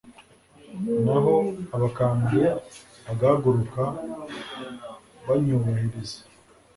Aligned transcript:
naho 1.05 1.35
abakambwe 1.75 2.41
bagahaguruka 3.05 3.83
banyubahiriza 5.25 6.19